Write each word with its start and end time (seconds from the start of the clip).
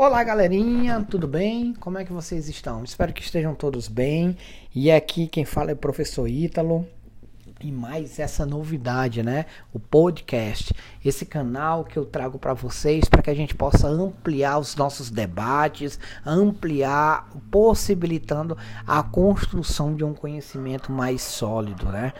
Olá, 0.00 0.22
galerinha, 0.22 1.04
tudo 1.10 1.26
bem? 1.26 1.74
Como 1.74 1.98
é 1.98 2.04
que 2.04 2.12
vocês 2.12 2.48
estão? 2.48 2.84
Espero 2.84 3.12
que 3.12 3.20
estejam 3.20 3.52
todos 3.52 3.88
bem. 3.88 4.36
E 4.72 4.92
aqui 4.92 5.26
quem 5.26 5.44
fala 5.44 5.72
é 5.72 5.74
o 5.74 5.76
professor 5.76 6.28
Ítalo. 6.28 6.86
E 7.60 7.72
mais 7.72 8.20
essa 8.20 8.46
novidade, 8.46 9.20
né? 9.20 9.46
O 9.72 9.80
podcast, 9.80 10.72
esse 11.04 11.26
canal 11.26 11.84
que 11.84 11.98
eu 11.98 12.06
trago 12.06 12.38
para 12.38 12.54
vocês 12.54 13.06
para 13.06 13.20
que 13.20 13.30
a 13.30 13.34
gente 13.34 13.52
possa 13.52 13.88
ampliar 13.88 14.58
os 14.58 14.76
nossos 14.76 15.10
debates, 15.10 15.98
ampliar, 16.24 17.28
possibilitando 17.50 18.56
a 18.86 19.02
construção 19.02 19.92
de 19.96 20.04
um 20.04 20.14
conhecimento 20.14 20.92
mais 20.92 21.20
sólido, 21.20 21.86
né? 21.86 22.12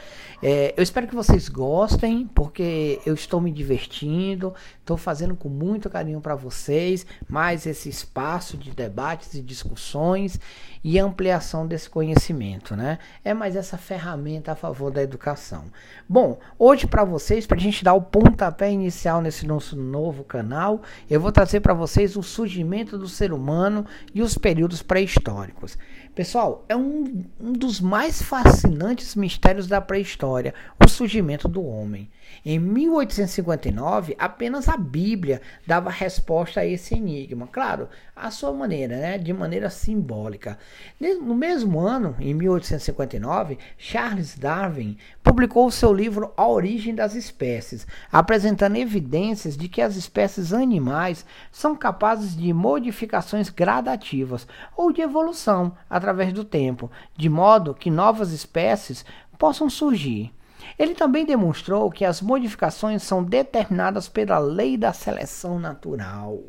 É, 0.43 0.75
eu 0.77 0.83
espero 0.83 1.07
que 1.07 1.15
vocês 1.15 1.49
gostem, 1.49 2.27
porque 2.35 3.01
eu 3.07 3.15
estou 3.15 3.41
me 3.41 3.53
divertindo, 3.53 4.53
estou 4.81 4.97
fazendo 4.97 5.37
com 5.37 5.49
muito 5.49 5.89
carinho 5.89 6.21
para 6.21 6.35
vocês 6.35 7.07
mais 7.29 7.65
esse 7.65 7.89
espaço 7.89 8.57
de 8.57 8.73
debates 8.73 9.35
e 9.35 9.43
discussões 9.43 10.41
e 10.83 10.99
ampliação 10.99 11.67
desse 11.67 11.89
conhecimento, 11.89 12.77
né? 12.77 12.99
É 13.25 13.35
mais 13.35 13.57
essa 13.57 13.77
ferramenta 13.77 14.53
a 14.53 14.57
favor 14.57 14.91
da 14.91 15.03
educação. 15.03 15.65
Bom, 16.09 16.39
hoje 16.59 16.87
para 16.87 17.05
vocês, 17.05 17.47
para 17.47 17.57
a 17.57 17.61
gente 17.61 17.85
dar 17.85 17.95
o 17.95 18.03
pontapé 18.03 18.71
inicial 18.71 19.21
nesse 19.21 19.47
nosso 19.47 19.77
novo 19.77 20.25
canal, 20.25 20.83
eu 21.09 21.21
vou 21.21 21.33
trazer 21.33 21.61
para 21.61 21.75
vocês 21.75 22.17
o 22.17 22.23
surgimento 22.23 22.99
do 22.99 23.09
ser 23.09 23.33
humano 23.33 23.85
e 24.15 24.23
os 24.23 24.37
períodos 24.37 24.83
pré-históricos. 24.83 25.77
Pessoal, 26.15 26.65
é 26.69 26.75
um, 26.75 27.25
um 27.41 27.53
dos 27.53 27.81
mais 27.81 28.21
fascinantes 28.21 29.15
mistérios 29.15 29.69
da 29.69 29.81
pré-história, 29.81 30.53
o 30.85 30.89
surgimento 30.89 31.47
do 31.47 31.65
homem. 31.65 32.11
Em 32.45 32.59
1859, 32.59 34.17
apenas 34.19 34.69
a 34.69 34.77
Bíblia 34.77 35.41
dava 35.65 35.91
resposta 35.91 36.61
a 36.61 36.67
esse 36.67 36.97
enigma. 36.97 37.47
Claro, 37.47 37.89
à 38.17 38.33
sua 38.33 38.53
maneira, 38.53 38.97
né? 38.97 39.19
de 39.19 39.33
maneira 39.33 39.71
simbólica. 39.71 40.59
No 41.01 41.35
mesmo 41.35 41.81
ano, 41.81 42.17
em 42.19 42.35
1859, 42.35 43.59
Charles 43.77 44.37
Darwin 44.37 44.97
publicou 45.23 45.71
seu 45.71 45.93
livro 45.93 46.33
A 46.37 46.47
Origem 46.49 46.95
das 46.95 47.15
Espécies, 47.15 47.87
apresentando 48.11 48.77
evidências 48.77 49.57
de 49.57 49.69
que 49.69 49.81
as 49.81 49.97
espécies 49.97 50.53
animais 50.53 51.25
são 51.53 51.77
capazes 51.77 52.37
de 52.37 52.53
modificações 52.53 53.49
gradativas 53.49 54.47
ou 54.77 54.93
de 54.93 55.01
evolução 55.01 55.77
através 55.89 56.33
do 56.33 56.45
tempo, 56.45 56.91
de 57.17 57.29
modo 57.29 57.75
que 57.75 57.91
novas 57.91 58.33
espécies 58.33 59.05
possam 59.39 59.71
surgir. 59.71 60.33
Ele 60.79 60.95
também 60.95 61.25
demonstrou 61.25 61.91
que 61.91 62.05
as 62.05 62.21
modificações 62.21 63.03
são 63.03 63.23
determinadas 63.23 64.09
pela 64.09 64.39
lei 64.39 64.77
da 64.77 64.93
seleção 64.93 65.59
natural, 65.59 66.43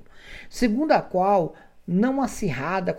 segundo 0.49 0.91
a 0.91 1.01
qual 1.01 1.53
não 1.91 2.21
acirrada 2.21 2.95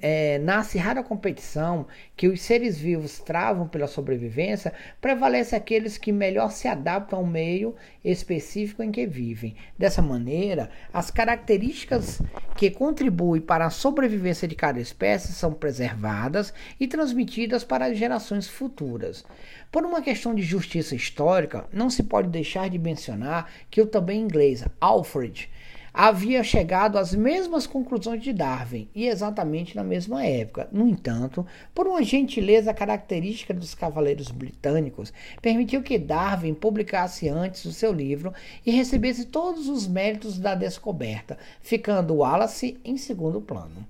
é, 0.00 0.38
na 0.38 0.60
acirrada 0.60 1.02
competição 1.02 1.86
que 2.16 2.26
os 2.26 2.40
seres 2.40 2.78
vivos 2.78 3.18
travam 3.18 3.68
pela 3.68 3.86
sobrevivência, 3.86 4.72
prevalece 4.98 5.54
aqueles 5.54 5.98
que 5.98 6.10
melhor 6.10 6.50
se 6.50 6.66
adaptam 6.66 7.18
ao 7.18 7.26
meio 7.26 7.74
específico 8.02 8.82
em 8.82 8.90
que 8.90 9.06
vivem. 9.06 9.54
Dessa 9.78 10.00
maneira, 10.00 10.70
as 10.90 11.10
características 11.10 12.22
que 12.56 12.70
contribuem 12.70 13.42
para 13.42 13.66
a 13.66 13.70
sobrevivência 13.70 14.48
de 14.48 14.54
cada 14.54 14.80
espécie 14.80 15.34
são 15.34 15.52
preservadas 15.52 16.54
e 16.80 16.88
transmitidas 16.88 17.62
para 17.62 17.86
as 17.86 17.98
gerações 17.98 18.48
futuras. 18.48 19.22
Por 19.70 19.84
uma 19.84 20.00
questão 20.00 20.34
de 20.34 20.42
justiça 20.42 20.96
histórica, 20.96 21.66
não 21.70 21.90
se 21.90 22.02
pode 22.02 22.28
deixar 22.28 22.70
de 22.70 22.78
mencionar 22.78 23.50
que 23.70 23.82
o 23.82 23.86
também 23.86 24.22
inglês 24.22 24.64
Alfred 24.80 25.50
havia 25.94 26.42
chegado 26.42 26.98
às 26.98 27.14
mesmas 27.14 27.68
conclusões 27.68 28.20
de 28.20 28.32
Darwin 28.32 28.88
e 28.92 29.06
exatamente 29.06 29.76
na 29.76 29.84
mesma 29.84 30.26
época. 30.26 30.68
No 30.72 30.88
entanto, 30.88 31.46
por 31.72 31.86
uma 31.86 32.02
gentileza 32.02 32.74
característica 32.74 33.54
dos 33.54 33.76
cavaleiros 33.76 34.32
britânicos, 34.32 35.12
permitiu 35.40 35.82
que 35.82 35.96
Darwin 35.96 36.52
publicasse 36.52 37.28
antes 37.28 37.64
o 37.64 37.72
seu 37.72 37.92
livro 37.92 38.34
e 38.66 38.72
recebesse 38.72 39.26
todos 39.26 39.68
os 39.68 39.86
méritos 39.86 40.36
da 40.36 40.56
descoberta, 40.56 41.38
ficando 41.60 42.16
Wallace 42.16 42.76
em 42.84 42.96
segundo 42.96 43.40
plano. 43.40 43.86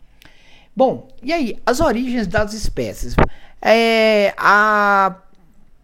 Bom, 0.77 1.09
e 1.23 1.33
aí, 1.33 1.57
as 1.65 1.81
origens 1.81 2.27
das 2.27 2.53
espécies. 2.53 3.15
É, 3.63 4.35
a 4.37 5.23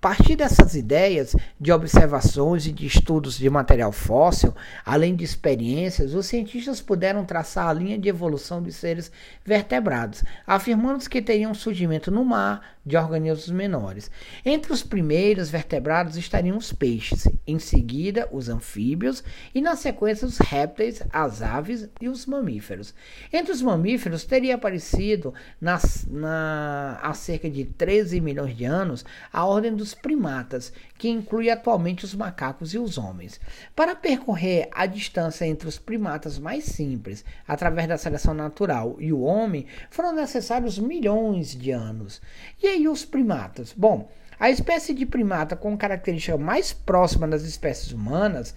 partir 0.01 0.35
dessas 0.35 0.75
ideias 0.75 1.37
de 1.61 1.71
observações 1.71 2.67
e 2.67 2.73
de 2.73 2.87
estudos 2.87 3.37
de 3.37 3.51
material 3.51 3.93
fóssil, 3.93 4.55
além 4.85 5.15
de 5.15 5.25
experiências, 5.25 6.15
os 6.15 6.27
cientistas 6.27 6.81
puderam 6.81 7.25
traçar 7.25 7.69
a 7.69 7.73
linha 7.73 7.99
de 7.99 8.09
evolução 8.09 8.63
dos 8.63 8.77
seres 8.77 9.13
vertebrados, 9.45 10.25
afirmando 10.47 11.09
que 11.09 11.21
teriam 11.21 11.53
surgimento 11.53 12.11
no 12.11 12.25
mar 12.25 12.79
de 12.85 12.97
organismos 12.97 13.51
menores. 13.51 14.11
Entre 14.45 14.73
os 14.73 14.83
primeiros 14.83 15.51
vertebrados 15.51 16.17
estariam 16.17 16.57
os 16.57 16.73
peixes, 16.73 17.29
em 17.47 17.59
seguida 17.59 18.29
os 18.33 18.49
anfíbios 18.49 19.23
e 19.55 19.61
na 19.61 19.77
sequência 19.77 20.27
os 20.27 20.39
répteis, 20.39 21.03
as 21.13 21.43
aves 21.43 21.89
e 22.01 22.09
os 22.09 22.25
mamíferos. 22.27 22.95
Entre 23.33 23.53
os 23.53 23.61
mamíferos 23.61 24.25
teria 24.25 24.55
aparecido 24.55 25.35
nas, 25.61 26.07
na, 26.09 26.99
há 27.03 27.13
cerca 27.13 27.51
de 27.51 27.65
13 27.65 28.21
milhões 28.21 28.57
de 28.57 28.65
anos 28.65 29.05
a 29.33 29.45
ordem 29.45 29.75
dos 29.75 29.90
primatas, 29.95 30.73
que 30.99 31.09
inclui 31.09 31.51
atualmente 31.51 32.05
os 32.05 32.15
macacos 32.15 32.75
e 32.75 32.79
os 32.79 32.99
homens. 32.99 33.41
Para 33.75 33.95
percorrer 33.95 34.69
a 34.73 34.87
distância 34.87 35.45
entre 35.45 35.69
os 35.69 35.79
primatas 35.79 36.39
mais 36.39 36.65
simples, 36.65 37.25
através 37.47 37.89
da 37.89 37.99
seleção 37.99 38.35
natural, 38.35 38.97
e 38.99 39.13
o 39.13 39.21
homem, 39.21 39.67
foram 39.91 40.13
necessários 40.13 40.79
milhões 40.79 41.55
de 41.57 41.71
anos. 41.71 42.21
E 42.63 42.67
aí 42.67 42.89
os 42.89 43.05
primatas? 43.05 43.73
Bom, 43.77 44.09
a 44.39 44.49
espécie 44.51 44.95
de 44.95 45.05
primata 45.05 45.55
com 45.55 45.77
característica 45.77 46.39
mais 46.39 46.73
próxima 46.73 47.29
das 47.29 47.43
espécies 47.43 47.93
humanas, 47.93 48.55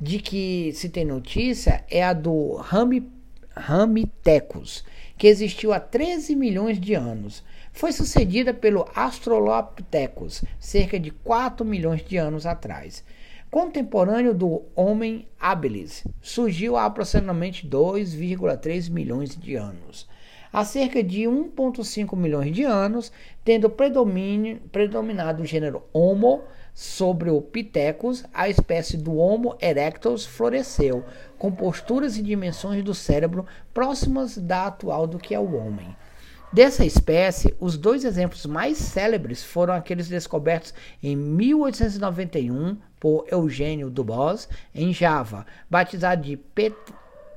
de 0.00 0.18
que 0.18 0.72
se 0.74 0.88
tem 0.88 1.04
notícia, 1.04 1.84
é 1.88 2.02
a 2.02 2.12
do 2.12 2.56
Ramitecus, 3.54 4.84
que 5.16 5.26
existiu 5.26 5.72
há 5.72 5.80
13 5.80 6.34
milhões 6.34 6.80
de 6.80 6.94
anos. 6.94 7.44
Foi 7.72 7.92
sucedida 7.92 8.52
pelo 8.52 8.88
Australopithecus, 8.94 10.44
cerca 10.58 10.98
de 10.98 11.10
4 11.10 11.64
milhões 11.64 12.04
de 12.04 12.16
anos 12.16 12.46
atrás. 12.46 13.04
Contemporâneo 13.50 14.34
do 14.34 14.62
Homem 14.74 15.28
habilis, 15.38 16.04
surgiu 16.20 16.76
há 16.76 16.86
aproximadamente 16.86 17.68
2,3 17.68 18.90
milhões 18.90 19.36
de 19.36 19.56
anos. 19.56 20.08
Há 20.52 20.64
cerca 20.64 21.02
de 21.02 21.22
1,5 21.22 22.16
milhões 22.16 22.54
de 22.54 22.62
anos, 22.62 23.10
tendo 23.42 23.70
predominado 23.70 25.42
o 25.42 25.46
gênero 25.46 25.82
Homo 25.92 26.42
sobre 26.74 27.30
o 27.30 27.40
Pithecus, 27.40 28.24
a 28.32 28.48
espécie 28.48 28.96
do 28.96 29.16
Homo 29.16 29.56
erectus 29.60 30.24
floresceu, 30.24 31.04
com 31.38 31.52
posturas 31.52 32.16
e 32.16 32.22
dimensões 32.22 32.82
do 32.82 32.94
cérebro 32.94 33.46
próximas 33.74 34.38
da 34.38 34.66
atual 34.66 35.06
do 35.06 35.18
que 35.18 35.34
é 35.34 35.38
o 35.38 35.54
homem. 35.54 35.96
Dessa 36.52 36.84
espécie, 36.84 37.54
os 37.58 37.78
dois 37.78 38.04
exemplos 38.04 38.44
mais 38.44 38.76
célebres 38.76 39.42
foram 39.42 39.72
aqueles 39.72 40.06
descobertos 40.08 40.74
em 41.02 41.16
1891 41.16 42.76
por 43.00 43.26
Eugênio 43.30 43.88
Dubos 43.88 44.48
em 44.74 44.92
Java, 44.92 45.46
batizado 45.70 46.22
de 46.22 46.38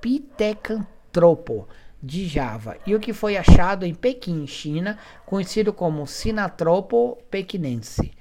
Pithecanthropo 0.01 1.67
de 2.03 2.27
Java, 2.27 2.77
e 2.85 2.93
o 2.93 2.99
que 2.99 3.13
foi 3.13 3.37
achado 3.37 3.85
em 3.85 3.95
Pequim, 3.95 4.45
China, 4.45 4.99
conhecido 5.25 5.71
como 5.71 6.05
Sinatropo 6.05 7.17
pequinense. 7.31 8.11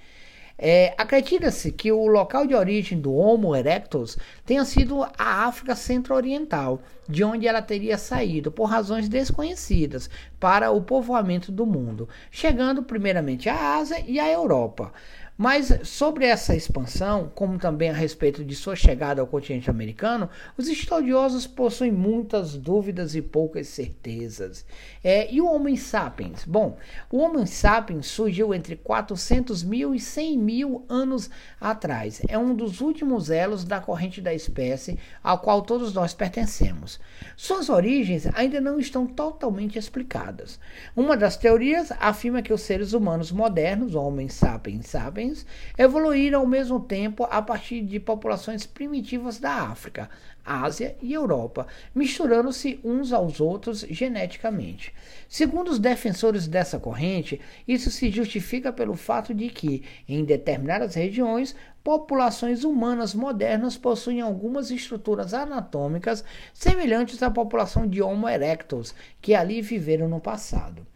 É, 0.57 0.95
Acredita-se 0.97 1.73
que 1.73 1.91
o 1.91 2.07
local 2.07 2.47
de 2.47 2.55
origem 2.55 3.01
do 3.01 3.13
Homo 3.13 3.57
erectus 3.57 4.17
tenha 4.47 4.65
sido 4.65 5.03
a 5.03 5.47
África 5.47 5.75
Centro-Oriental, 5.75 6.81
de 7.09 7.25
onde 7.25 7.47
ela 7.47 7.61
teria 7.61 7.99
saído 7.99 8.53
por 8.53 8.67
razões 8.67 9.09
desconhecidas 9.09 10.09
para 10.39 10.71
o 10.71 10.81
povoamento 10.81 11.51
do 11.51 11.67
mundo, 11.67 12.09
chegando 12.31 12.83
primeiramente 12.83 13.49
à 13.49 13.77
Ásia 13.77 14.03
e 14.07 14.21
à 14.21 14.31
Europa. 14.31 14.93
Mas 15.37 15.81
sobre 15.85 16.27
essa 16.27 16.55
expansão, 16.55 17.31
como 17.35 17.59
também 17.59 17.91
a 17.91 17.95
respeito 17.95 18.45
de 18.45 18.55
sua 18.55 18.77
chegada 18.77 19.21
ao 19.21 19.27
continente 19.27 19.69
americano, 19.69 20.31
os 20.57 20.69
estudiosos 20.69 21.47
possuem 21.47 21.91
muitas 21.91 22.57
dúvidas 22.57 23.15
e 23.15 23.23
poucas 23.23 23.67
certezas. 23.69 24.65
É, 25.03 25.33
e 25.33 25.41
o 25.41 25.47
Homo 25.47 25.75
sapiens? 25.77 26.45
Bom, 26.45 26.77
o 27.11 27.19
Homo 27.19 27.45
sapiens 27.47 28.07
surgiu 28.07 28.55
entre 28.55 28.77
400 28.77 29.63
mil 29.65 29.95
e 29.95 29.99
100 29.99 30.39
mil 30.39 30.85
anos 30.89 31.29
atrás. 31.61 32.23
É 32.29 32.39
um 32.39 32.55
dos 32.55 32.81
últimos 32.81 33.29
elos 33.31 33.65
da 33.65 33.81
corrente 33.81 34.21
da 34.21 34.33
espécie 34.33 34.99
ao 35.23 35.39
qual 35.41 35.63
todos 35.63 35.93
nós 35.93 36.15
pertencemos. 36.15 37.01
Suas 37.37 37.69
origens 37.69 38.27
ainda 38.35 38.61
não 38.61 38.79
estão 38.79 39.07
totalmente 39.07 39.79
explicadas. 39.79 40.61
Uma 40.95 41.17
das 41.17 41.37
teorias 41.37 41.91
afirma 41.99 42.43
que 42.43 42.53
os 42.53 42.61
seres 42.61 42.93
humanos 42.93 43.33
modernos, 43.33 43.95
Homo 43.95 44.15
sapiens 44.31 44.87
sapiens, 44.87 44.87
sapiens 45.25 45.47
evoluíram 45.79 46.41
ao 46.41 46.47
mesmo 46.47 46.81
tempo 46.81 47.27
a 47.31 47.41
partir 47.41 47.81
de 47.83 47.99
populações 47.99 48.67
primitivas 48.67 49.39
da 49.39 49.53
África, 49.53 50.11
Ásia 50.45 50.95
e 51.01 51.15
Europa, 51.15 51.67
misturando-se 51.95 52.79
uns 52.85 53.13
aos 53.13 53.41
outros 53.41 53.81
geneticamente. 53.89 54.93
Segundo 55.29 55.71
os 55.71 55.79
defensores 55.79 56.47
dessa 56.47 56.79
corrente, 56.79 57.41
isso 57.67 57.91
se 57.91 58.11
justifica 58.11 58.73
pelo 58.73 58.95
fato 58.95 59.33
de 59.33 59.49
que, 59.49 59.83
em 60.07 60.23
determinadas 60.23 60.95
regiões, 60.95 61.57
populações 61.83 62.63
humanas 62.63 63.15
modernas 63.15 63.77
possuem 63.77 64.21
algumas 64.21 64.71
estruturas 64.71 65.33
anatômicas 65.33 66.25
semelhantes 66.53 67.23
à 67.23 67.31
população 67.31 67.87
de 67.87 68.03
Homo 68.03 68.29
erectus, 68.29 68.95
que 69.21 69.35
ali 69.35 69.63
viveram 69.63 70.09
no 70.09 70.21
passado. 70.21 70.87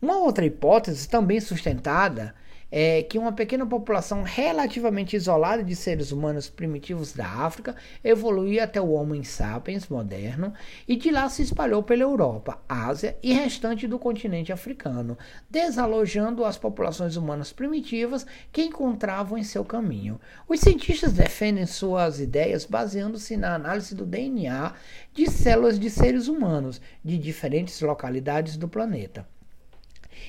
Uma 0.00 0.18
outra 0.18 0.46
hipótese, 0.46 1.08
também 1.08 1.40
sustentada, 1.40 2.32
é 2.70 3.02
que 3.02 3.18
uma 3.18 3.32
pequena 3.32 3.66
população 3.66 4.22
relativamente 4.22 5.16
isolada 5.16 5.62
de 5.62 5.74
seres 5.74 6.12
humanos 6.12 6.48
primitivos 6.48 7.12
da 7.12 7.26
África 7.26 7.74
evoluiu 8.04 8.62
até 8.62 8.80
o 8.80 8.92
Homo 8.92 9.22
sapiens 9.24 9.88
moderno 9.88 10.52
e 10.86 10.96
de 10.96 11.10
lá 11.10 11.28
se 11.28 11.42
espalhou 11.42 11.82
pela 11.82 12.02
Europa, 12.02 12.58
Ásia 12.68 13.16
e 13.22 13.32
restante 13.32 13.86
do 13.86 13.98
continente 13.98 14.52
africano, 14.52 15.16
desalojando 15.50 16.44
as 16.44 16.58
populações 16.58 17.16
humanas 17.16 17.52
primitivas 17.52 18.26
que 18.52 18.62
encontravam 18.62 19.38
em 19.38 19.42
seu 19.42 19.64
caminho. 19.64 20.20
Os 20.48 20.60
cientistas 20.60 21.12
defendem 21.12 21.66
suas 21.66 22.20
ideias 22.20 22.64
baseando-se 22.64 23.36
na 23.36 23.54
análise 23.54 23.94
do 23.94 24.04
DNA 24.04 24.74
de 25.12 25.30
células 25.30 25.78
de 25.78 25.88
seres 25.90 26.28
humanos 26.28 26.80
de 27.04 27.18
diferentes 27.18 27.80
localidades 27.80 28.56
do 28.56 28.68
planeta. 28.68 29.26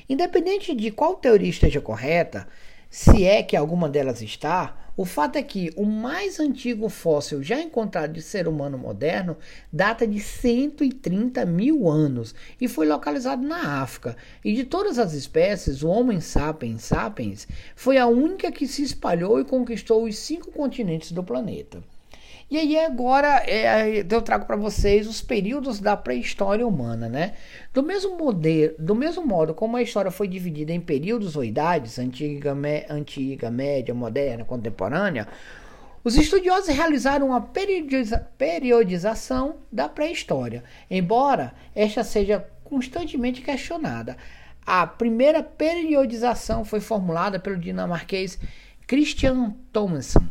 Independente 0.08 0.76
de 0.76 0.92
qual 0.92 1.16
teoria 1.16 1.50
esteja 1.50 1.82
correta, 1.82 2.48
se 2.90 3.24
é 3.24 3.44
que 3.44 3.56
alguma 3.56 3.88
delas 3.88 4.22
está, 4.22 4.76
o 4.98 5.06
fato 5.06 5.38
é 5.38 5.44
que 5.44 5.72
o 5.78 5.86
mais 5.86 6.40
antigo 6.40 6.90
fóssil 6.90 7.42
já 7.42 7.62
encontrado 7.62 8.12
de 8.12 8.22
ser 8.22 8.48
humano 8.48 8.78
moderno 8.78 9.38
data 9.72 10.06
de 10.06 10.20
130 10.20 11.46
mil 11.46 11.88
anos 11.88 12.36
e 12.60 12.68
foi 12.68 12.88
localizado 12.88 13.42
na 13.42 13.82
África. 13.82 14.18
E 14.44 14.54
de 14.54 14.64
todas 14.64 15.00
as 15.00 15.14
espécies, 15.14 15.84
o 15.84 15.88
Homo 15.88 16.20
sapiens 16.20 16.84
sapiens 16.84 17.48
foi 17.76 17.98
a 17.98 18.08
única 18.08 18.52
que 18.52 18.68
se 18.68 18.84
espalhou 18.84 19.40
e 19.40 19.46
conquistou 19.46 20.04
os 20.04 20.18
cinco 20.18 20.52
continentes 20.52 21.12
do 21.12 21.24
planeta. 21.24 21.82
E 22.50 22.57
aí 22.57 22.80
agora 22.80 23.44
é, 23.46 24.04
eu 24.10 24.22
trago 24.24 24.46
para 24.46 24.56
vocês 24.56 25.07
os 25.07 25.22
períodos 25.22 25.80
da 25.80 25.96
pré-história 25.96 26.66
humana, 26.66 27.07
né? 27.07 27.34
Do 27.72 27.84
mesmo, 27.84 28.18
modelo, 28.18 28.74
do 28.80 28.96
mesmo 28.96 29.24
modo 29.24 29.54
como 29.54 29.78
a 29.78 29.84
história 29.84 30.10
foi 30.10 30.28
dividida 30.28 30.74
em 30.74 30.81
períodos 30.81 31.36
ou 31.36 31.44
idades, 31.44 32.00
antiga, 32.00 32.56
me, 32.56 32.86
antiga, 32.90 33.51
média, 33.51 33.94
moderna, 33.94 34.44
contemporânea, 34.44 35.28
os 36.04 36.16
estudiosos 36.16 36.74
realizaram 36.75 37.28
uma 37.28 37.42
periodiza, 37.42 38.28
periodização 38.36 39.57
da 39.72 39.88
pré-história, 39.88 40.63
embora 40.90 41.54
esta 41.75 42.04
seja 42.04 42.48
constantemente 42.63 43.42
questionada. 43.42 44.18
A 44.66 44.88
primeira 44.88 45.44
periodização 45.44 46.66
foi 46.66 46.80
formulada 46.80 47.40
pelo 47.40 47.57
dinamarquês 47.57 48.40
Christian 48.88 49.54
Thomsen 49.72 50.30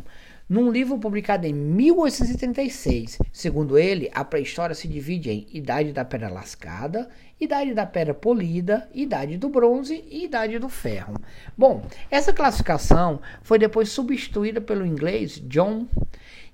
num 0.49 0.71
livro 0.71 0.97
publicado 0.97 1.45
em 1.45 1.53
1836. 1.53 3.19
Segundo 3.31 3.77
ele, 3.77 4.09
a 4.13 4.25
pré-história 4.25 4.73
se 4.73 4.87
divide 4.87 5.29
em 5.29 5.47
Idade 5.53 5.93
da 5.93 6.03
Pedra 6.03 6.27
Lascada, 6.27 7.07
Idade 7.39 7.73
da 7.75 7.85
Pedra 7.85 8.15
Polida, 8.15 8.89
Idade 8.93 9.37
do 9.37 9.47
Bronze 9.47 10.03
e 10.09 10.25
Idade 10.25 10.57
do 10.57 10.67
Ferro. 10.67 11.13
Bom, 11.55 11.85
essa 12.09 12.33
classificação 12.33 13.21
foi 13.43 13.59
depois 13.59 13.89
substituída 13.89 14.59
pelo 14.59 14.85
inglês 14.85 15.39
John, 15.45 15.87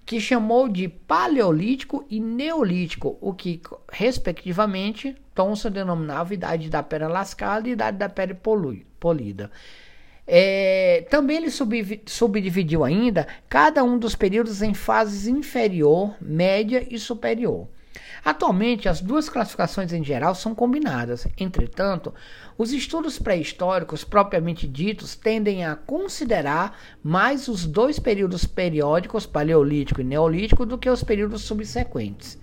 que 0.06 0.20
chamou 0.20 0.68
de 0.68 0.88
Paleolítico 0.88 2.06
e 2.10 2.20
Neolítico, 2.20 3.18
o 3.20 3.34
que, 3.34 3.60
respectivamente, 3.92 5.16
Thomson 5.34 5.72
denominava 5.72 6.34
Idade 6.34 6.70
da 6.70 6.84
Pedra 6.84 7.08
Lascada 7.08 7.68
e 7.68 7.72
Idade 7.72 7.98
da 7.98 8.10
Pedra 8.10 8.40
Polida. 9.00 9.50
É, 10.28 11.06
também 11.10 11.38
ele 11.38 11.52
sub, 11.52 12.02
subdividiu 12.06 12.84
ainda 12.84 13.28
cada 13.48 13.84
um 13.84 13.98
dos 13.98 14.16
períodos 14.16 14.62
em 14.62 14.74
fases 14.74 15.28
inferior, 15.28 16.16
média 16.20 16.86
e 16.90 16.98
superior. 16.98 17.68
Atualmente, 18.24 18.90
as 18.90 19.02
duas 19.02 19.30
classificações 19.30 19.94
em 19.94 20.04
geral 20.04 20.34
são 20.34 20.56
combinadas. 20.56 21.28
Entretanto, 21.38 22.12
os 22.58 22.74
estudos 22.74 23.20
pré-históricos 23.20 24.04
propriamente 24.04 24.68
ditos 24.68 25.16
tendem 25.16 25.64
a 25.64 25.76
considerar 25.76 26.76
mais 27.04 27.48
os 27.48 27.68
dois 27.68 28.00
períodos 28.00 28.44
periódicos, 28.44 29.28
paleolítico 29.28 30.02
e 30.02 30.04
neolítico, 30.04 30.66
do 30.66 30.76
que 30.76 30.90
os 30.90 31.04
períodos 31.04 31.44
subsequentes. 31.44 32.40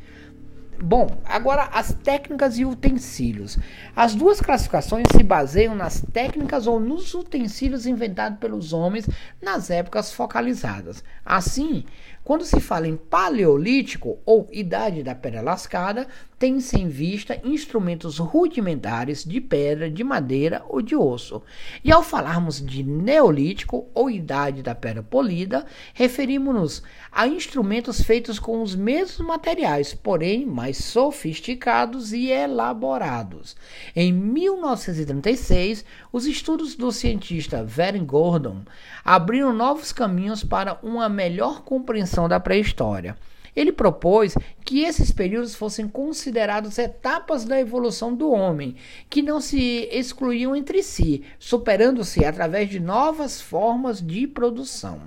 Bom, 0.85 1.07
agora 1.25 1.69
as 1.73 1.95
técnicas 1.95 2.59
e 2.59 2.65
utensílios. 2.65 3.57
As 3.95 4.17
duas 4.17 4.41
classificações 4.41 5.05
se 5.17 5.23
baseiam 5.23 5.77
nas 5.77 6.03
técnicas 6.13 6.67
ou 6.67 6.81
nos 6.81 7.15
utensílios 7.15 7.87
inventados 7.87 8.41
pelos 8.41 8.73
homens 8.73 9.09
nas 9.41 9.71
épocas 9.71 10.13
focalizadas. 10.13 11.05
Assim, 11.25 11.85
quando 12.25 12.45
se 12.45 12.61
fala 12.61 12.87
em 12.87 12.97
paleolítico 12.97 14.19
ou 14.25 14.49
idade 14.53 15.03
da 15.03 15.15
pedra 15.15 15.41
lascada, 15.41 16.07
tem-se 16.39 16.77
em 16.77 16.89
vista 16.89 17.41
instrumentos 17.45 18.19
rudimentares 18.19 19.25
de 19.25 19.41
pedra, 19.41 19.91
de 19.91 20.03
madeira 20.03 20.65
ou 20.69 20.83
de 20.83 20.97
osso. 20.97 21.43
E 21.85 21.93
ao 21.93 22.03
falarmos 22.03 22.65
de 22.65 22.83
neolítico 22.83 23.89
ou 23.95 24.11
idade 24.11 24.63
da 24.63 24.75
pedra 24.75 25.03
polida, 25.03 25.65
referimos-nos 25.95 26.83
a 27.11 27.27
instrumentos 27.29 28.03
feitos 28.03 28.39
com 28.39 28.63
os 28.63 28.75
mesmos 28.75 29.25
materiais, 29.27 29.95
porém 29.95 30.45
mais 30.45 30.79
sofisticados 30.79 32.13
e 32.13 32.29
elaborados. 32.29 33.57
Em 33.95 34.13
1936, 34.13 35.85
os 36.13 36.27
estudos 36.27 36.75
do 36.75 36.91
cientista 36.91 37.65
Vern 37.65 38.05
Gordon 38.05 38.63
abriram 39.05 39.53
novos 39.53 39.93
caminhos 39.93 40.43
para 40.43 40.79
uma 40.83 41.09
melhor 41.09 41.63
compreensão 41.63 42.12
da 42.29 42.41
pré-história. 42.41 43.17
Ele 43.55 43.71
propôs 43.71 44.35
que 44.65 44.81
esses 44.81 45.13
períodos 45.13 45.55
fossem 45.55 45.87
considerados 45.87 46.79
etapas 46.79 47.45
da 47.45 47.61
evolução 47.61 48.15
do 48.15 48.31
homem, 48.31 48.77
que 49.11 49.21
não 49.21 49.41
se 49.41 49.89
excluíam 49.93 50.57
entre 50.57 50.83
si, 50.83 51.23
superando-se 51.39 52.25
através 52.25 52.71
de 52.71 52.81
novas 52.81 53.41
formas 53.43 54.01
de 54.01 54.27
produção. 54.27 55.01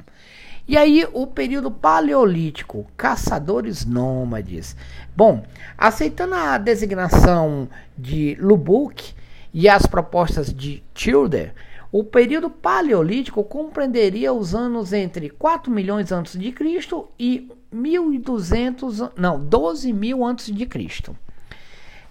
E 0.67 0.77
aí, 0.77 1.07
o 1.13 1.27
período 1.27 1.69
paleolítico, 1.69 2.87
caçadores 2.97 3.85
nômades. 3.85 4.75
Bom, 5.15 5.43
aceitando 5.77 6.33
a 6.33 6.57
designação 6.57 7.69
de 7.95 8.35
Lubbock 8.39 9.13
e 9.53 9.69
as 9.69 9.85
propostas 9.85 10.51
de 10.51 10.83
Childer, 10.95 11.53
o 11.97 12.03
período 12.03 12.49
paleolítico 12.49 13.41
compreenderia 13.41 14.33
os 14.33 14.53
anos 14.53 14.91
entre 14.91 15.29
4 15.29 15.71
milhões 15.71 16.11
antes 16.11 16.37
de 16.37 16.51
Cristo 16.51 17.09
e 17.17 17.49
1200, 17.71 18.99
não, 19.15 19.39
12 19.39 19.93
mil 19.93 20.25
antes 20.25 20.53
de 20.53 20.65
Cristo. 20.65 21.15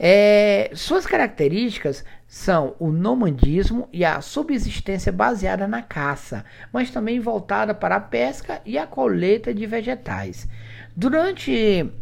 É, 0.00 0.70
suas 0.74 1.04
características 1.04 2.02
são 2.26 2.74
o 2.78 2.90
nomadismo 2.90 3.86
e 3.92 4.06
a 4.06 4.22
subsistência 4.22 5.12
baseada 5.12 5.68
na 5.68 5.82
caça, 5.82 6.46
mas 6.72 6.90
também 6.90 7.20
voltada 7.20 7.74
para 7.74 7.96
a 7.96 8.00
pesca 8.00 8.62
e 8.64 8.78
a 8.78 8.86
colheita 8.86 9.52
de 9.52 9.66
vegetais. 9.66 10.48
Durante 10.96 11.92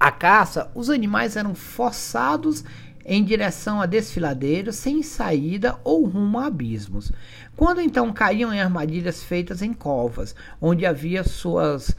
a 0.00 0.10
caça, 0.10 0.70
os 0.74 0.88
animais 0.88 1.36
eram 1.36 1.54
forçados 1.54 2.64
em 3.04 3.22
direção 3.22 3.80
a 3.80 3.86
desfiladeiros 3.86 4.76
sem 4.76 5.02
saída 5.02 5.78
ou 5.84 6.04
rumo 6.04 6.38
a 6.38 6.46
abismos. 6.46 7.12
Quando 7.56 7.80
então 7.80 8.12
caíam 8.12 8.52
em 8.52 8.60
armadilhas 8.60 9.22
feitas 9.22 9.62
em 9.62 9.72
covas, 9.72 10.34
onde 10.60 10.86
havia 10.86 11.22
suas 11.22 11.94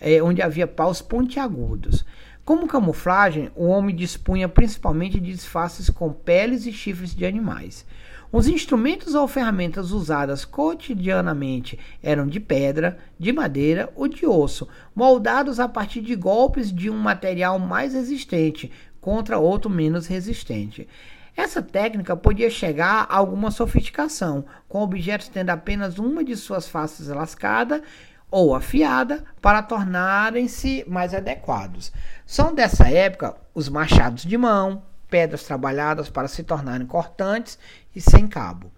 é, 0.00 0.22
onde 0.22 0.40
havia 0.40 0.66
paus 0.66 1.02
pontiagudos. 1.02 2.04
Como 2.44 2.66
camuflagem, 2.66 3.50
o 3.54 3.66
homem 3.66 3.94
dispunha 3.94 4.48
principalmente 4.48 5.20
de 5.20 5.32
disfarces 5.32 5.90
com 5.90 6.12
peles 6.12 6.66
e 6.66 6.72
chifres 6.72 7.14
de 7.14 7.26
animais. 7.26 7.86
Os 8.32 8.46
instrumentos 8.46 9.14
ou 9.14 9.26
ferramentas 9.26 9.90
usadas 9.90 10.44
cotidianamente 10.44 11.78
eram 12.00 12.28
de 12.28 12.38
pedra, 12.38 12.96
de 13.18 13.32
madeira 13.32 13.92
ou 13.96 14.06
de 14.06 14.24
osso, 14.24 14.68
moldados 14.94 15.58
a 15.58 15.68
partir 15.68 16.00
de 16.00 16.14
golpes 16.14 16.72
de 16.72 16.88
um 16.88 16.96
material 16.96 17.58
mais 17.58 17.92
resistente 17.92 18.70
contra 19.00 19.38
outro 19.38 19.70
menos 19.70 20.06
resistente. 20.06 20.88
Essa 21.36 21.62
técnica 21.62 22.16
podia 22.16 22.50
chegar 22.50 23.06
a 23.08 23.16
alguma 23.16 23.50
sofisticação, 23.50 24.44
com 24.68 24.82
objetos 24.82 25.28
tendo 25.28 25.50
apenas 25.50 25.98
uma 25.98 26.22
de 26.22 26.36
suas 26.36 26.68
faces 26.68 27.08
lascada 27.08 27.82
ou 28.30 28.54
afiada 28.54 29.24
para 29.40 29.62
tornarem-se 29.62 30.84
mais 30.86 31.14
adequados. 31.14 31.92
São 32.24 32.54
dessa 32.54 32.88
época 32.88 33.36
os 33.54 33.68
machados 33.68 34.22
de 34.22 34.36
mão, 34.36 34.82
pedras 35.08 35.42
trabalhadas 35.42 36.08
para 36.08 36.28
se 36.28 36.44
tornarem 36.44 36.86
cortantes 36.86 37.58
e 37.94 38.00
sem 38.00 38.28
cabo. 38.28 38.70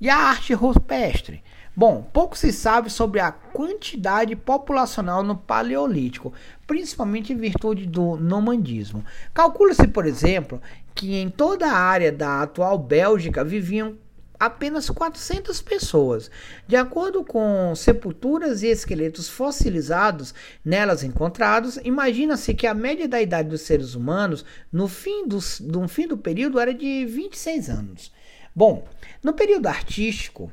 E 0.00 0.08
a 0.08 0.16
arte 0.16 0.54
rupestre. 0.54 1.42
Bom, 1.78 2.08
pouco 2.10 2.38
se 2.38 2.54
sabe 2.54 2.88
sobre 2.88 3.20
a 3.20 3.30
quantidade 3.30 4.34
populacional 4.34 5.22
no 5.22 5.36
Paleolítico, 5.36 6.32
principalmente 6.66 7.34
em 7.34 7.36
virtude 7.36 7.84
do 7.84 8.16
nomandismo. 8.16 9.04
Calcula-se, 9.34 9.86
por 9.86 10.06
exemplo, 10.06 10.58
que 10.94 11.16
em 11.16 11.28
toda 11.28 11.70
a 11.70 11.78
área 11.78 12.10
da 12.10 12.40
atual 12.40 12.78
Bélgica 12.78 13.44
viviam 13.44 13.98
apenas 14.40 14.88
400 14.88 15.60
pessoas. 15.60 16.30
De 16.66 16.76
acordo 16.76 17.22
com 17.22 17.74
sepulturas 17.76 18.62
e 18.62 18.68
esqueletos 18.68 19.28
fossilizados 19.28 20.34
nelas 20.64 21.02
encontrados, 21.02 21.78
imagina-se 21.84 22.54
que 22.54 22.66
a 22.66 22.72
média 22.72 23.06
da 23.06 23.20
idade 23.20 23.50
dos 23.50 23.60
seres 23.60 23.94
humanos 23.94 24.46
no 24.72 24.88
fim 24.88 25.28
do, 25.28 25.38
no 25.60 25.86
fim 25.88 26.08
do 26.08 26.16
período 26.16 26.58
era 26.58 26.72
de 26.72 27.04
26 27.04 27.68
anos. 27.68 28.12
Bom, 28.54 28.88
no 29.22 29.34
período 29.34 29.66
artístico, 29.66 30.50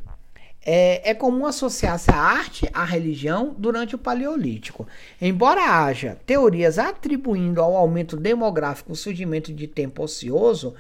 é, 0.66 1.10
é, 1.10 1.14
comum 1.14 1.46
associar-se 1.46 2.10
a 2.12 2.16
arte 2.16 2.70
à 2.74 2.86
religião 2.86 3.54
durante 3.58 3.96
o 3.96 4.00
Paleolítico. 4.00 4.88
Embora 5.22 5.62
haja 5.62 6.18
teorias 6.26 6.80
atribuindo 6.80 7.62
ao 7.62 7.76
aumento 7.76 8.16
demográfico 8.16 8.94
o 8.94 8.96
surgimento 8.96 9.54
de 9.54 9.68
tempo 9.68 10.04
ocioso, 10.04 10.74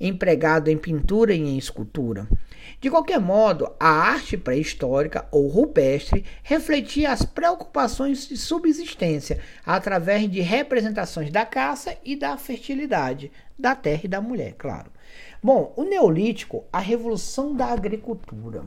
empregado 0.00 0.68
em 0.68 0.76
pintura 0.76 1.34
e 1.34 1.40
em 1.40 1.58
escultura. 1.58 2.28
De 2.80 2.90
qualquer 2.90 3.18
modo, 3.18 3.72
a 3.80 3.88
arte 3.88 4.36
pré-histórica 4.36 5.26
ou 5.30 5.48
rupestre 5.48 6.24
refletia 6.42 7.12
as 7.12 7.24
preocupações 7.24 8.28
de 8.28 8.36
subsistência 8.36 9.40
através 9.64 10.30
de 10.30 10.40
representações 10.40 11.30
da 11.30 11.46
caça 11.46 11.96
e 12.04 12.14
da 12.14 12.36
fertilidade, 12.36 13.32
da 13.58 13.74
terra 13.74 14.02
e 14.04 14.08
da 14.08 14.20
mulher, 14.20 14.54
claro. 14.58 14.90
Bom, 15.42 15.72
o 15.76 15.84
Neolítico, 15.84 16.64
a 16.72 16.78
revolução 16.78 17.54
da 17.54 17.66
agricultura. 17.66 18.64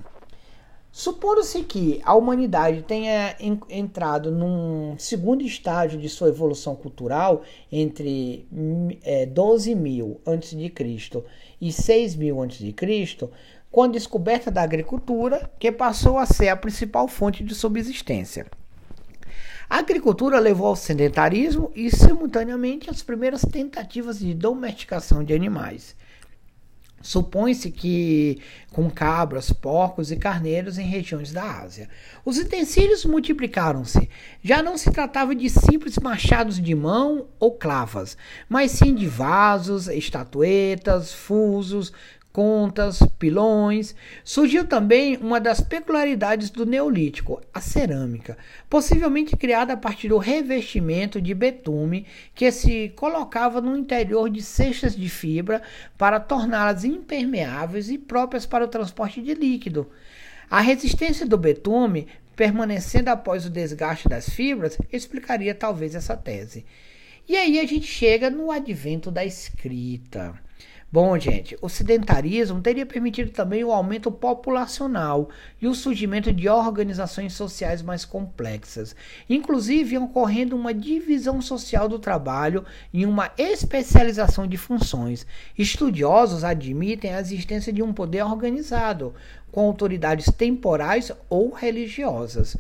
Supondo-se 0.98 1.62
que 1.62 2.01
a 2.04 2.16
humanidade 2.16 2.82
tenha 2.82 3.36
entrado 3.70 4.32
num 4.32 4.96
segundo 4.98 5.44
estágio 5.44 6.00
de 6.00 6.10
sua 6.10 6.30
evolução 6.30 6.75
cultural 6.75 7.44
entre 7.72 8.48
é, 9.04 9.27
12 9.27 9.75
mil 9.75 10.20
a.C. 10.25 10.74
e 11.62 11.72
6 11.72 12.16
mil 12.16 12.42
a.C., 12.42 13.30
com 13.72 13.84
a 13.84 13.88
descoberta 13.88 14.50
da 14.50 14.63
agricultura, 14.63 15.51
que 15.60 15.72
passou 15.72 16.18
a 16.18 16.25
ser 16.25 16.48
a 16.48 16.58
principal 16.58 17.08
fonte 17.08 17.44
de 17.44 17.54
subsistência. 17.54 18.48
A 19.70 19.77
agricultura 19.77 20.39
levou 20.39 20.66
ao 20.66 20.75
sedentarismo 20.75 21.72
e, 21.75 21.92
simultaneamente, 21.92 22.89
às 22.89 23.04
primeiras 23.04 23.44
tentativas 23.44 24.18
de 24.18 24.34
domesticação 24.34 25.24
de 25.24 25.36
animais. 25.36 25.96
Supõe-se 27.01 27.72
que 27.72 28.42
com 28.72 28.89
cabras, 28.89 29.51
porcos 29.51 30.12
e 30.12 30.16
carneiros 30.18 30.77
em 30.77 30.88
regiões 30.88 31.32
da 31.32 31.62
Ásia. 31.62 31.88
Os 32.25 32.38
utensílios 32.38 33.06
multiplicaram-se. 33.06 34.10
Já 34.44 34.62
não 34.62 34.77
se 34.77 34.92
tratava 34.92 35.34
de 35.34 35.50
simples 35.50 35.98
machados 36.00 36.60
de 36.60 36.75
mão 36.75 37.27
ou 37.39 37.51
clavas, 37.51 38.18
mas 38.50 38.72
sim 38.72 38.94
de 38.94 39.08
vasos, 39.08 39.88
estatuetas, 39.88 41.13
fusos, 41.13 41.94
contas, 42.38 43.00
pilões. 43.17 43.96
Surgiu 44.24 44.63
também 44.63 45.17
uma 45.17 45.39
das 45.39 45.60
peculiaridades 45.60 46.51
do 46.51 46.67
Neolítico, 46.67 47.41
a 47.51 47.60
cerâmica, 47.60 48.38
possivelmente 48.70 49.36
criada 49.36 49.74
a 49.74 49.77
partir 49.77 50.10
do 50.10 50.20
revestimento 50.20 51.20
de 51.20 51.34
betume 51.34 52.06
que 52.36 52.51
se 52.51 52.89
colocava 52.89 53.60
no 53.60 53.75
interior 53.75 54.29
de 54.29 54.44
cestas 54.44 54.96
de 54.96 55.10
fibra 55.10 55.63
para 55.98 56.20
torná-las 56.20 56.84
impermeáveis 56.84 57.89
e 57.89 57.98
próprias 57.98 58.46
para 58.46 58.65
o 58.65 58.67
transporte 58.67 59.20
de 59.20 59.34
líquido. 59.34 59.89
A 60.48 60.62
resistência 60.62 61.25
do 61.25 61.39
betume, 61.39 62.08
permanecendo 62.36 63.10
após 63.10 63.48
o 63.48 63.50
desgaste 63.50 64.08
das 64.08 64.29
fibras, 64.29 64.77
explicaria 64.94 65.56
talvez 65.56 65.96
essa 65.96 66.15
tese. 66.15 66.63
E 67.27 67.36
aí 67.36 67.60
a 67.60 67.65
gente 67.65 67.88
chega 67.88 68.29
no 68.29 68.51
advento 68.51 69.10
da 69.10 69.25
escrita. 69.25 70.39
Bom, 70.89 71.20
gente, 71.20 71.58
o 71.62 71.67
sedentarismo 71.67 72.62
teria 72.62 72.86
permitido 72.86 73.29
também 73.29 73.62
o 73.62 73.74
aumento 73.74 74.10
populacional 74.10 75.27
e 75.62 75.67
o 75.67 75.75
surgimento 75.75 76.32
de 76.32 76.48
organizações 76.48 77.34
sociais 77.34 77.82
mais 77.82 78.06
complexas, 78.06 78.96
inclusive 79.29 79.98
ocorrendo 79.98 80.56
uma 80.56 80.74
divisão 80.74 81.41
social 81.41 81.89
do 81.89 82.00
trabalho 82.00 82.63
e 82.94 83.06
uma 83.06 83.29
especialização 83.38 84.48
de 84.48 84.56
funções. 84.56 85.27
Estudiosos 85.58 86.46
admitem 86.46 87.13
a 87.13 87.20
existência 87.20 87.74
de 87.74 87.84
um 87.84 87.91
poder 87.91 88.24
organizado, 88.24 89.13
com 89.51 89.67
autoridades 89.67 90.32
temporais 90.32 91.12
ou 91.29 91.51
religiosas. 91.51 92.56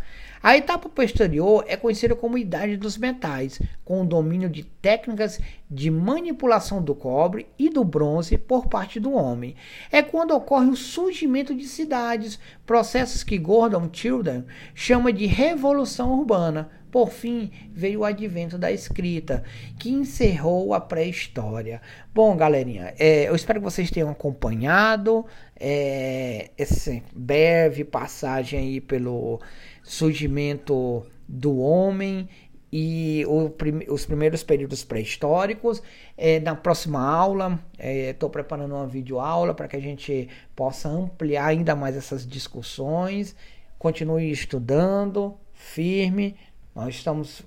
A 0.47 0.55
etapa 0.55 0.87
posterior 0.87 1.65
é 1.67 1.75
conhecida 1.75 2.15
como 2.15 2.37
Idade 2.37 2.77
dos 2.77 2.97
Metais, 2.97 3.61
com 3.83 4.01
o 4.01 4.05
domínio 4.05 4.49
de 4.49 4.63
técnicas 4.63 5.41
de 5.69 5.91
manipulação 5.91 6.81
do 6.81 6.95
cobre 6.95 7.47
e 7.59 7.69
do 7.69 7.83
bronze 7.83 8.37
por 8.37 8.67
parte 8.67 8.97
do 8.97 9.11
homem. 9.11 9.57
É 9.91 10.01
quando 10.01 10.31
ocorre 10.31 10.69
o 10.69 10.75
surgimento 10.77 11.53
de 11.53 11.65
cidades, 11.65 12.39
processos 12.65 13.25
que 13.25 13.37
Gordon 13.37 13.89
Children 13.91 14.45
chama 14.73 15.11
de 15.11 15.25
revolução 15.25 16.17
urbana. 16.17 16.69
Por 16.91 17.09
fim, 17.09 17.51
veio 17.71 17.99
o 17.99 18.05
advento 18.05 18.57
da 18.57 18.71
escrita, 18.71 19.43
que 19.77 19.89
encerrou 19.89 20.73
a 20.73 20.79
pré-história. 20.79 21.81
Bom, 22.13 22.35
galerinha, 22.35 22.93
é, 22.97 23.27
eu 23.27 23.35
espero 23.35 23.59
que 23.59 23.65
vocês 23.65 23.91
tenham 23.91 24.09
acompanhado 24.09 25.25
é, 25.59 26.51
essa 26.57 27.01
breve 27.13 27.83
passagem 27.83 28.59
aí 28.59 28.81
pelo 28.81 29.39
surgimento 29.83 31.05
do 31.27 31.57
homem 31.59 32.29
e 32.71 33.23
o, 33.27 33.51
os 33.93 34.05
primeiros 34.05 34.43
períodos 34.43 34.83
pré-históricos. 34.83 35.81
É, 36.17 36.39
na 36.39 36.55
próxima 36.55 37.01
aula, 37.01 37.59
estou 37.77 38.29
é, 38.29 38.31
preparando 38.31 38.75
uma 38.75 38.87
videoaula 38.87 39.53
para 39.53 39.67
que 39.67 39.75
a 39.75 39.81
gente 39.81 40.29
possa 40.55 40.89
ampliar 40.89 41.47
ainda 41.47 41.75
mais 41.75 41.95
essas 41.95 42.25
discussões. 42.25 43.35
Continue 43.77 44.31
estudando, 44.31 45.37
firme. 45.53 46.35
Nós 46.77 46.93
estamos 46.93 47.41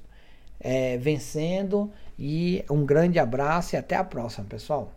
é, 0.59 0.99
vencendo. 0.99 1.91
E 2.19 2.65
um 2.69 2.85
grande 2.85 3.19
abraço 3.19 3.77
e 3.77 3.79
até 3.79 3.95
a 3.95 4.03
próxima, 4.03 4.45
pessoal. 4.47 4.93